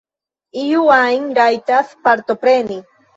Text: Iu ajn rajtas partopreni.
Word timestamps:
Iu 0.61 0.87
ajn 0.95 1.27
rajtas 1.39 1.91
partopreni. 2.09 2.79